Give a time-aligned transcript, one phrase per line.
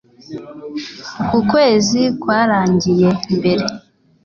[1.23, 3.63] uku kwezi kwarangiye mbere